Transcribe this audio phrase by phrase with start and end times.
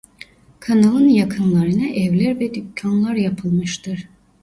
[0.59, 4.07] Kanalın yakınlarına evler ve dükkanlar yapılmıştır.